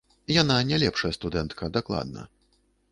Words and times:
Яна 0.41 0.55
не 0.71 0.79
лепшая 0.83 1.11
студэнтка, 1.19 1.71
дакладна. 1.81 2.21